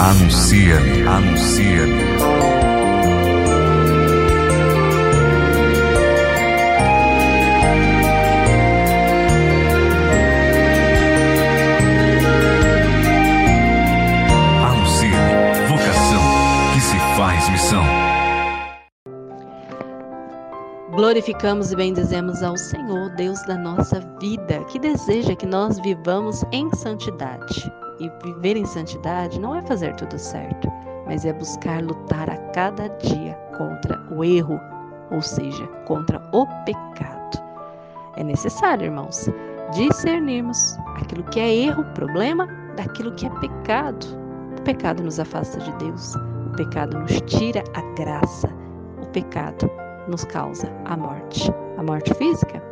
Anuncia-me, 0.00 1.02
anuncia-me. 1.02 2.02
Anuncia-me, 14.62 15.66
vocação 15.66 16.22
que 16.74 16.80
se 16.80 16.96
faz 17.16 17.48
missão. 17.50 17.82
Glorificamos 20.92 21.72
e 21.72 21.76
bendizemos 21.76 22.40
ao 22.44 22.56
Senhor, 22.56 23.10
Deus 23.16 23.42
da 23.46 23.56
nossa 23.56 24.00
vida, 24.20 24.62
que 24.70 24.78
deseja 24.78 25.34
que 25.34 25.46
nós 25.46 25.80
vivamos 25.80 26.44
em 26.52 26.70
santidade. 26.76 27.87
E 28.00 28.10
viver 28.22 28.56
em 28.56 28.64
santidade 28.64 29.40
não 29.40 29.54
é 29.54 29.62
fazer 29.62 29.94
tudo 29.96 30.18
certo, 30.18 30.70
mas 31.06 31.24
é 31.24 31.32
buscar 31.32 31.82
lutar 31.82 32.30
a 32.30 32.36
cada 32.52 32.88
dia 32.98 33.34
contra 33.56 34.00
o 34.10 34.24
erro, 34.24 34.60
ou 35.10 35.20
seja, 35.20 35.66
contra 35.86 36.22
o 36.32 36.46
pecado. 36.64 37.42
É 38.16 38.22
necessário, 38.22 38.86
irmãos, 38.86 39.28
discernirmos 39.72 40.76
aquilo 40.96 41.24
que 41.24 41.40
é 41.40 41.54
erro, 41.54 41.84
problema, 41.94 42.46
daquilo 42.76 43.12
que 43.12 43.26
é 43.26 43.30
pecado. 43.40 44.06
O 44.58 44.62
pecado 44.62 45.02
nos 45.02 45.18
afasta 45.18 45.58
de 45.58 45.72
Deus, 45.72 46.14
o 46.14 46.56
pecado 46.56 46.98
nos 46.98 47.20
tira 47.22 47.62
a 47.74 47.82
graça, 47.94 48.48
o 49.02 49.06
pecado 49.08 49.70
nos 50.08 50.24
causa 50.24 50.72
a 50.84 50.96
morte. 50.96 51.52
A 51.76 51.82
morte 51.82 52.12
física? 52.14 52.62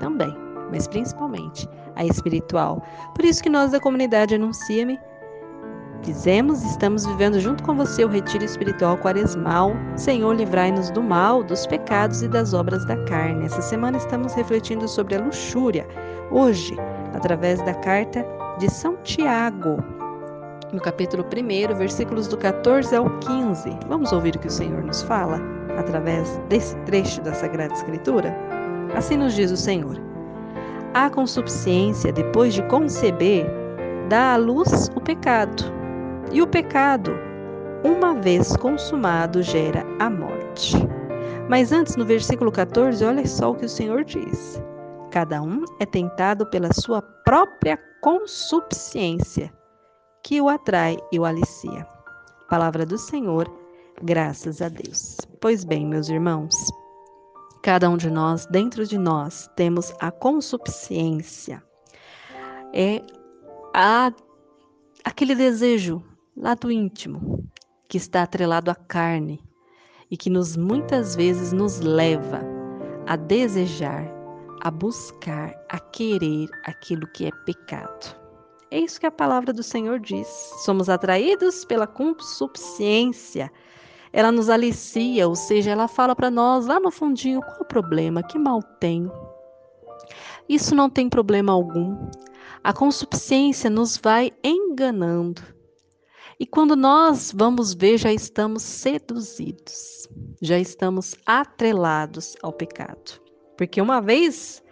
Também, 0.00 0.34
mas 0.70 0.86
principalmente 0.86 1.68
a 1.96 2.04
espiritual. 2.04 2.82
Por 3.14 3.24
isso 3.24 3.42
que 3.42 3.50
nós 3.50 3.72
da 3.72 3.80
comunidade 3.80 4.34
Anuncia-me 4.34 4.98
fizemos 6.02 6.64
estamos 6.64 7.04
vivendo 7.04 7.38
junto 7.38 7.62
com 7.62 7.74
você 7.74 8.04
o 8.04 8.08
retiro 8.08 8.44
espiritual 8.44 8.96
quaresmal. 8.98 9.72
Senhor, 9.96 10.34
livrai-nos 10.34 10.90
do 10.90 11.02
mal, 11.02 11.42
dos 11.42 11.66
pecados 11.66 12.22
e 12.22 12.28
das 12.28 12.54
obras 12.54 12.84
da 12.86 12.96
carne. 13.04 13.44
Essa 13.44 13.62
semana 13.62 13.98
estamos 13.98 14.34
refletindo 14.34 14.88
sobre 14.88 15.16
a 15.16 15.20
luxúria. 15.20 15.86
Hoje, 16.30 16.76
através 17.14 17.60
da 17.62 17.74
carta 17.74 18.24
de 18.58 18.70
São 18.70 18.96
Tiago, 19.02 19.82
no 20.72 20.80
capítulo 20.80 21.24
1, 21.24 21.74
versículos 21.76 22.28
do 22.28 22.38
14 22.38 22.94
ao 22.94 23.10
15. 23.18 23.76
Vamos 23.88 24.12
ouvir 24.12 24.36
o 24.36 24.38
que 24.38 24.46
o 24.46 24.50
Senhor 24.50 24.82
nos 24.82 25.02
fala 25.02 25.40
através 25.76 26.40
desse 26.48 26.76
trecho 26.86 27.20
da 27.22 27.34
Sagrada 27.34 27.74
Escritura? 27.74 28.36
Assim 28.94 29.16
nos 29.16 29.34
diz 29.34 29.50
o 29.50 29.56
Senhor. 29.56 30.09
A 30.92 31.08
consubciência, 31.08 32.12
depois 32.12 32.52
de 32.52 32.62
conceber, 32.64 33.46
dá 34.08 34.34
à 34.34 34.36
luz 34.36 34.90
o 34.96 35.00
pecado. 35.00 35.62
E 36.32 36.42
o 36.42 36.48
pecado, 36.48 37.12
uma 37.84 38.14
vez 38.14 38.56
consumado, 38.56 39.40
gera 39.40 39.86
a 40.00 40.10
morte. 40.10 40.76
Mas 41.48 41.70
antes, 41.70 41.94
no 41.94 42.04
versículo 42.04 42.50
14, 42.50 43.04
olha 43.04 43.24
só 43.24 43.52
o 43.52 43.54
que 43.54 43.66
o 43.66 43.68
Senhor 43.68 44.02
diz: 44.02 44.60
Cada 45.12 45.40
um 45.40 45.64
é 45.78 45.86
tentado 45.86 46.44
pela 46.50 46.72
sua 46.72 47.00
própria 47.24 47.78
consubciência, 48.00 49.52
que 50.24 50.40
o 50.40 50.48
atrai 50.48 50.96
e 51.12 51.20
o 51.20 51.24
alicia. 51.24 51.86
Palavra 52.48 52.84
do 52.84 52.98
Senhor, 52.98 53.48
graças 54.02 54.60
a 54.60 54.68
Deus. 54.68 55.18
Pois 55.40 55.62
bem, 55.64 55.86
meus 55.86 56.08
irmãos, 56.08 56.54
Cada 57.62 57.90
um 57.90 57.96
de 57.96 58.08
nós, 58.10 58.46
dentro 58.46 58.86
de 58.86 58.96
nós, 58.96 59.50
temos 59.54 59.92
a 60.00 60.10
consubciência. 60.10 61.62
É 62.72 63.02
a, 63.74 64.10
aquele 65.04 65.34
desejo 65.34 66.02
lá 66.34 66.54
do 66.54 66.72
íntimo 66.72 67.46
que 67.86 67.98
está 67.98 68.22
atrelado 68.22 68.70
à 68.70 68.74
carne 68.74 69.42
e 70.10 70.16
que 70.16 70.30
nos 70.30 70.56
muitas 70.56 71.14
vezes 71.14 71.52
nos 71.52 71.80
leva 71.80 72.40
a 73.06 73.16
desejar, 73.16 74.10
a 74.62 74.70
buscar, 74.70 75.54
a 75.68 75.78
querer 75.78 76.48
aquilo 76.64 77.06
que 77.08 77.26
é 77.26 77.30
pecado. 77.44 78.18
É 78.70 78.78
isso 78.78 79.00
que 79.00 79.06
a 79.06 79.10
palavra 79.10 79.52
do 79.52 79.62
Senhor 79.62 79.98
diz. 79.98 80.28
Somos 80.64 80.88
atraídos 80.88 81.64
pela 81.64 81.86
consubciência 81.86 83.50
ela 84.12 84.32
nos 84.32 84.48
alicia, 84.48 85.28
ou 85.28 85.36
seja, 85.36 85.70
ela 85.70 85.86
fala 85.86 86.16
para 86.16 86.30
nós 86.30 86.66
lá 86.66 86.80
no 86.80 86.90
fundinho 86.90 87.40
qual 87.40 87.60
o 87.60 87.64
problema, 87.64 88.22
que 88.22 88.38
mal 88.38 88.62
tem. 88.62 89.10
Isso 90.48 90.74
não 90.74 90.90
tem 90.90 91.08
problema 91.08 91.52
algum. 91.52 91.96
A 92.62 92.72
consubciência 92.72 93.70
nos 93.70 93.96
vai 93.96 94.32
enganando. 94.42 95.42
E 96.38 96.46
quando 96.46 96.74
nós 96.74 97.32
vamos 97.34 97.74
ver, 97.74 97.98
já 97.98 98.12
estamos 98.12 98.62
seduzidos, 98.62 100.08
já 100.40 100.58
estamos 100.58 101.14
atrelados 101.24 102.34
ao 102.42 102.52
pecado. 102.52 103.20
Porque 103.56 103.80
uma 103.80 104.00
vez 104.00 104.62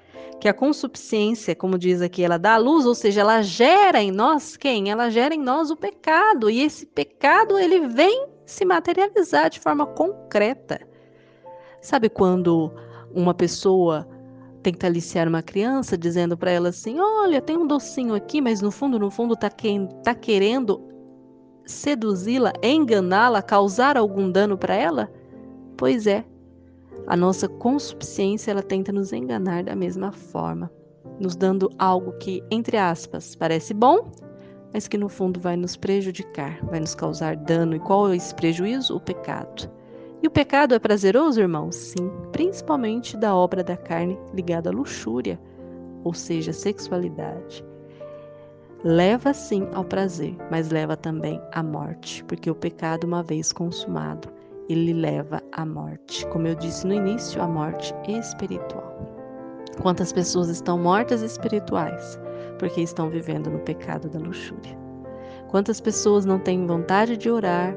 que 0.41 0.49
a 0.49 0.55
consubciência, 0.55 1.55
como 1.55 1.79
diz 1.79 2.01
aqui, 2.01 2.25
ela 2.25 2.39
dá 2.39 2.55
a 2.55 2.59
luz, 2.59 2.87
ou 2.87 2.95
seja, 2.95 3.21
ela 3.21 3.43
gera 3.43 4.01
em 4.01 4.11
nós 4.11 4.57
quem? 4.57 4.91
Ela 4.91 5.11
gera 5.11 5.35
em 5.35 5.41
nós 5.41 5.71
o 5.71 5.77
pecado. 5.77 6.49
E 6.49 6.63
esse 6.63 6.87
pecado, 6.87 7.59
ele 7.59 7.87
vem 7.89 8.28
se 8.49 8.65
materializar 8.65 9.51
de 9.51 9.61
forma 9.61 9.87
concreta. 9.87 10.81
Sabe 11.83 12.09
quando 12.09 12.73
uma 13.15 13.35
pessoa 13.35 14.09
tenta 14.63 14.87
aliciar 14.87 15.29
uma 15.29 15.43
criança 15.43 15.97
dizendo 15.97 16.37
para 16.37 16.51
ela 16.51 16.71
assim: 16.71 16.99
"Olha, 16.99 17.43
tem 17.43 17.57
um 17.57 17.67
docinho 17.67 18.15
aqui", 18.15 18.41
mas 18.41 18.63
no 18.63 18.71
fundo, 18.71 18.99
no 18.99 19.11
fundo 19.11 19.37
tá, 19.37 19.51
que, 19.51 19.87
tá 20.03 20.15
querendo 20.15 20.83
seduzi-la, 21.67 22.53
enganá-la, 22.63 23.43
causar 23.43 23.99
algum 23.99 24.31
dano 24.31 24.57
para 24.57 24.75
ela? 24.75 25.13
Pois 25.77 26.07
é. 26.07 26.25
A 27.07 27.17
nossa 27.17 27.49
consciência 27.49 28.51
ela 28.51 28.63
tenta 28.63 28.91
nos 28.91 29.13
enganar 29.13 29.63
da 29.65 29.77
mesma 29.77 30.11
forma, 30.11 30.71
nos 31.21 31.37
dando 31.37 31.71
algo 31.79 32.13
que, 32.19 32.43
entre 32.51 32.77
aspas, 32.77 33.37
parece 33.37 33.73
bom, 33.73 34.11
mas 34.73 34.87
que 34.87 34.99
no 34.99 35.09
fundo 35.09 35.41
vai 35.41 35.57
nos 35.57 35.77
prejudicar, 35.77 36.59
vai 36.65 36.81
nos 36.81 36.95
causar 36.95 37.37
dano. 37.37 37.77
E 37.77 37.81
qual 37.81 38.11
é 38.11 38.17
esse 38.17 38.35
prejuízo? 38.35 38.97
O 38.97 39.01
pecado. 39.01 39.71
E 40.23 40.27
o 40.27 40.31
pecado 40.31 40.75
é 40.75 40.79
prazeroso, 40.79 41.41
irmãos? 41.41 41.77
Sim, 41.77 42.11
principalmente 42.33 43.17
da 43.17 43.35
obra 43.35 43.63
da 43.63 43.77
carne 43.77 44.19
ligada 44.35 44.71
à 44.71 44.73
luxúria, 44.73 45.39
ou 46.03 46.13
seja, 46.13 46.53
sexualidade. 46.53 47.65
Leva 48.85 49.33
sim 49.35 49.69
ao 49.75 49.85
prazer, 49.85 50.37
mas 50.51 50.71
leva 50.71 50.97
também 50.97 51.41
à 51.53 51.63
morte, 51.63 52.23
porque 52.25 52.51
o 52.51 52.55
pecado, 52.55 53.05
uma 53.05 53.23
vez 53.23 53.53
consumado, 53.53 54.29
ele 54.69 54.93
leva 54.93 55.43
à 55.53 55.65
morte. 55.65 56.27
Como 56.29 56.47
eu 56.47 56.55
disse 56.55 56.87
no 56.87 56.95
início, 56.95 57.41
a 57.43 57.49
morte 57.49 57.95
espiritual. 58.09 58.97
Quantas 59.83 60.13
pessoas 60.13 60.49
estão 60.49 60.79
mortas 60.79 61.23
espirituais? 61.23 62.19
Porque 62.59 62.81
estão 62.81 63.09
vivendo 63.09 63.51
no 63.51 63.59
pecado 63.61 64.09
da 64.09 64.19
luxúria. 64.19 64.77
Quantas 65.49 65.81
pessoas 65.81 66.25
não 66.25 66.39
têm 66.39 66.67
vontade 66.67 67.17
de 67.17 67.31
orar, 67.31 67.75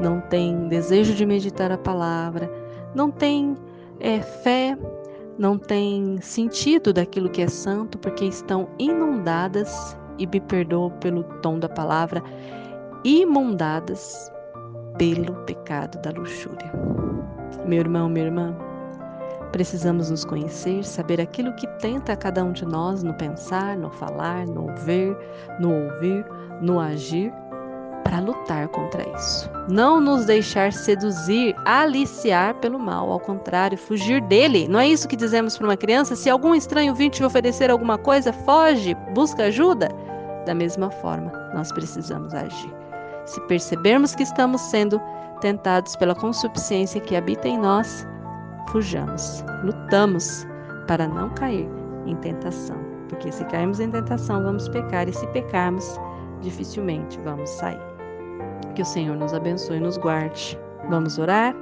não 0.00 0.20
têm 0.20 0.68
desejo 0.68 1.14
de 1.14 1.24
meditar 1.24 1.72
a 1.72 1.78
palavra, 1.78 2.50
não 2.94 3.10
têm 3.10 3.56
é, 4.00 4.20
fé, 4.20 4.76
não 5.38 5.58
têm 5.58 6.18
sentido 6.20 6.92
daquilo 6.92 7.30
que 7.30 7.42
é 7.42 7.48
santo, 7.48 7.98
porque 7.98 8.24
estão 8.24 8.68
inundadas, 8.78 9.96
e 10.18 10.26
me 10.26 10.40
perdoa 10.40 10.90
pelo 10.92 11.22
tom 11.42 11.58
da 11.58 11.68
palavra, 11.68 12.22
imundadas 13.04 14.32
pelo 14.96 15.34
pecado 15.44 16.00
da 16.00 16.10
luxúria. 16.10 16.72
Meu 17.66 17.80
irmão, 17.80 18.08
minha 18.08 18.26
irmã, 18.26 18.56
Precisamos 19.52 20.10
nos 20.10 20.24
conhecer, 20.24 20.84
saber 20.84 21.20
aquilo 21.20 21.54
que 21.54 21.66
tenta 21.78 22.16
cada 22.16 22.44
um 22.44 22.52
de 22.52 22.64
nós 22.64 23.02
no 23.02 23.14
pensar, 23.14 23.76
no 23.76 23.90
falar, 23.90 24.46
no 24.46 24.66
ver, 24.84 25.16
no 25.60 25.72
ouvir, 25.72 26.26
no 26.60 26.80
agir, 26.80 27.32
para 28.06 28.20
lutar 28.20 28.68
contra 28.68 29.02
isso. 29.16 29.50
Não 29.68 30.00
nos 30.00 30.26
deixar 30.26 30.72
seduzir, 30.72 31.56
aliciar 31.64 32.54
pelo 32.56 32.78
mal, 32.78 33.10
ao 33.10 33.18
contrário, 33.18 33.76
fugir 33.76 34.20
dele. 34.22 34.68
Não 34.68 34.78
é 34.78 34.86
isso 34.86 35.08
que 35.08 35.16
dizemos 35.16 35.56
para 35.58 35.66
uma 35.66 35.76
criança? 35.76 36.14
Se 36.14 36.30
algum 36.30 36.54
estranho 36.54 36.94
vir 36.94 37.10
te 37.10 37.24
oferecer 37.24 37.70
alguma 37.70 37.98
coisa, 37.98 38.32
foge, 38.32 38.94
busca 39.12 39.44
ajuda. 39.44 39.88
Da 40.44 40.54
mesma 40.54 40.88
forma, 40.88 41.32
nós 41.52 41.72
precisamos 41.72 42.32
agir. 42.32 42.72
Se 43.24 43.40
percebermos 43.48 44.14
que 44.14 44.22
estamos 44.22 44.60
sendo 44.60 45.00
tentados 45.40 45.96
pela 45.96 46.14
consubciência 46.14 47.00
que 47.00 47.16
habita 47.16 47.48
em 47.48 47.58
nós, 47.58 48.06
fujamos, 48.70 49.44
lutamos 49.64 50.46
para 50.86 51.06
não 51.06 51.30
cair 51.30 51.68
em 52.06 52.16
tentação, 52.16 52.76
porque 53.08 53.30
se 53.32 53.44
cairmos 53.46 53.80
em 53.80 53.90
tentação, 53.90 54.42
vamos 54.42 54.68
pecar, 54.68 55.08
e 55.08 55.12
se 55.12 55.26
pecarmos, 55.28 55.98
dificilmente 56.40 57.18
vamos 57.24 57.50
sair. 57.50 57.80
Que 58.74 58.82
o 58.82 58.86
Senhor 58.86 59.16
nos 59.16 59.32
abençoe 59.32 59.78
e 59.78 59.80
nos 59.80 59.96
guarde. 59.96 60.58
Vamos 60.88 61.18
orar? 61.18 61.54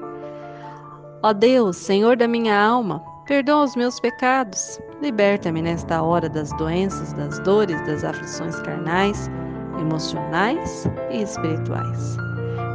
Ó 1.22 1.32
Deus, 1.32 1.76
Senhor 1.76 2.16
da 2.16 2.28
minha 2.28 2.58
alma, 2.58 3.02
perdoa 3.26 3.64
os 3.64 3.76
meus 3.76 3.98
pecados, 4.00 4.78
liberta-me 5.00 5.62
nesta 5.62 6.02
hora 6.02 6.28
das 6.28 6.50
doenças, 6.58 7.12
das 7.14 7.38
dores, 7.40 7.80
das 7.86 8.04
aflições 8.04 8.60
carnais, 8.60 9.30
emocionais 9.80 10.86
e 11.10 11.22
espirituais. 11.22 12.16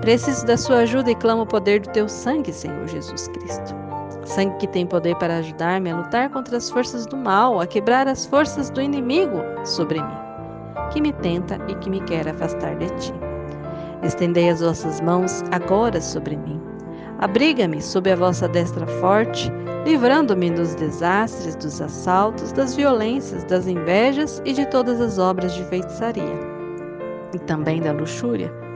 Preciso 0.02 0.46
da 0.46 0.58
sua 0.58 0.78
ajuda 0.78 1.12
e 1.12 1.16
clamo 1.16 1.44
o 1.44 1.46
poder 1.48 1.82
do 1.82 1.90
teu 1.90 2.08
sangue, 2.10 2.52
Senhor 2.52 2.88
Jesus 2.88 3.28
Cristo. 3.28 3.76
Sangue 4.26 4.58
que 4.58 4.68
tem 4.68 4.86
poder 4.86 5.16
para 5.16 5.38
ajudar-me 5.38 5.92
a 5.92 5.98
lutar 5.98 6.30
contra 6.30 6.58
as 6.58 6.70
forças 6.70 7.06
do 7.06 7.18
mal, 7.18 7.60
a 7.60 7.68
quebrar 7.68 8.08
as 8.08 8.26
forças 8.26 8.70
do 8.70 8.82
inimigo 8.82 9.42
sobre 9.66 10.02
mim, 10.02 10.18
que 10.92 11.02
me 11.02 11.14
tenta 11.14 11.58
e 11.68 11.76
que 11.76 11.90
me 11.90 12.02
quer 12.02 12.28
afastar 12.28 12.76
de 12.76 12.90
ti. 13.00 13.14
Estendei 14.04 14.50
as 14.50 14.62
vossas 14.62 15.02
mãos 15.02 15.44
agora 15.52 16.00
sobre 16.00 16.38
mim. 16.38 16.62
Abriga-me 17.20 17.82
sob 17.82 18.10
a 18.10 18.16
vossa 18.16 18.48
destra 18.48 18.88
forte, 18.88 19.52
livrando-me 19.86 20.52
dos 20.52 20.76
desastres, 20.76 21.56
dos 21.56 21.82
assaltos, 21.82 22.52
das 22.52 22.76
violências, 22.76 23.44
das 23.46 23.68
invejas 23.68 24.42
e 24.46 24.54
de 24.54 24.66
todas 24.68 25.02
as 25.02 25.18
obras 25.18 25.54
de 25.54 25.64
feitiçaria, 25.66 26.40
e 27.34 27.40
também 27.40 27.82
da 27.82 27.92
luxúria. 27.92 28.69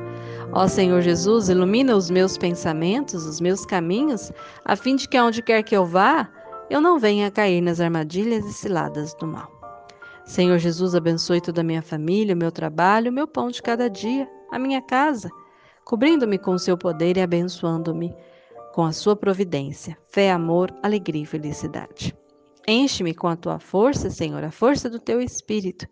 Ó 0.56 0.68
Senhor 0.68 1.02
Jesus, 1.02 1.50
ilumina 1.50 1.96
os 1.96 2.12
meus 2.12 2.38
pensamentos, 2.38 3.26
os 3.26 3.42
meus 3.42 3.66
caminhos, 3.66 4.32
a 4.64 4.76
fim 4.76 4.96
de 4.96 5.10
que 5.10 5.18
aonde 5.18 5.42
quer 5.42 5.64
que 5.64 5.76
eu 5.76 5.84
vá, 5.84 6.30
eu 6.70 6.80
não 6.80 7.00
venha 7.00 7.32
cair 7.32 7.60
nas 7.60 7.80
armadilhas 7.80 8.46
e 8.46 8.54
ciladas 8.54 9.16
do 9.16 9.26
mal. 9.26 9.52
Senhor 10.26 10.60
Jesus, 10.60 10.94
abençoe 10.94 11.42
toda 11.42 11.62
a 11.62 11.64
minha 11.64 11.82
família, 11.82 12.36
o 12.36 12.38
meu 12.38 12.52
trabalho, 12.52 13.10
o 13.10 13.14
meu 13.14 13.28
pão 13.28 13.50
de 13.50 13.64
cada 13.64 13.90
dia, 13.90 14.30
a 14.52 14.60
minha 14.60 14.80
casa, 14.80 15.28
cobrindo-me 15.84 16.38
com 16.38 16.52
o 16.52 16.60
seu 16.60 16.78
poder 16.78 17.18
e 17.18 17.22
abençoando-me 17.22 18.16
com 18.74 18.84
a 18.84 18.92
sua 18.92 19.16
providência, 19.16 19.98
fé, 20.08 20.32
amor, 20.32 20.72
alegria 20.84 21.24
e 21.24 21.26
felicidade. 21.26 22.16
Enche-me 22.68 23.16
com 23.16 23.28
a 23.28 23.36
tua 23.36 23.58
força, 23.58 24.12
Senhor, 24.12 24.44
a 24.44 24.52
força 24.52 24.88
do 24.88 25.00
teu 25.00 25.20
espírito, 25.20 25.88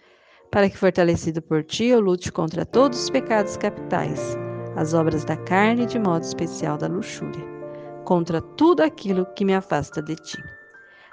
para 0.52 0.70
que, 0.70 0.78
fortalecido 0.78 1.42
por 1.42 1.64
ti, 1.64 1.86
eu 1.86 2.00
lute 2.00 2.32
contra 2.32 2.66
todos 2.66 3.04
os 3.04 3.10
pecados 3.10 3.58
capitais, 3.58 4.38
as 4.76 4.94
obras 4.94 5.24
da 5.26 5.38
carne 5.38 5.86
de 5.86 6.00
modo 6.00 6.24
especial 6.24 6.78
da 6.78 6.88
luxúria, 6.88 7.46
contra 8.06 8.42
tudo 8.42 8.82
aquilo 8.82 9.26
que 9.36 9.46
me 9.46 9.54
afasta 9.54 10.02
de 10.02 10.16
ti. 10.16 10.44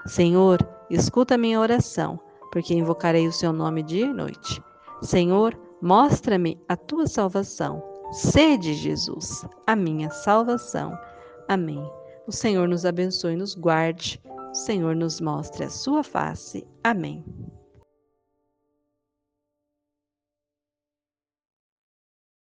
Senhor, 0.05 0.59
escuta 0.89 1.37
minha 1.37 1.59
oração, 1.59 2.19
porque 2.51 2.73
invocarei 2.73 3.27
o 3.27 3.31
seu 3.31 3.53
nome 3.53 3.83
dia 3.83 4.05
e 4.05 4.13
noite. 4.13 4.61
Senhor, 5.01 5.57
Mostra-me 5.81 6.61
a 6.67 6.75
tua 6.75 7.07
salvação. 7.07 7.81
Sede, 8.11 8.73
Jesus, 8.73 9.45
a 9.65 9.75
minha 9.75 10.09
salvação. 10.09 10.97
Amém. 11.47 11.81
O 12.27 12.31
Senhor 12.31 12.67
nos 12.67 12.85
abençoe 12.85 13.33
e 13.33 13.37
nos 13.37 13.55
guarde. 13.55 14.21
O 14.51 14.53
Senhor 14.53 14.93
nos 14.93 15.21
mostre 15.21 15.63
a 15.63 15.69
sua 15.69 16.03
face. 16.03 16.67
Amém. 16.83 17.23